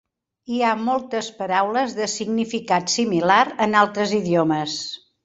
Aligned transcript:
Hi 0.53 0.61
ha 0.61 0.69
moltes 0.85 1.27
paraules 1.41 1.93
de 1.99 2.07
significat 2.13 2.93
similar 2.97 3.43
en 3.67 3.77
altres 3.83 4.15
idiomes. 4.23 4.79